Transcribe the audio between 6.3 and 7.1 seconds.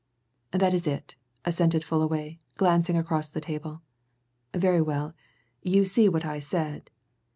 said.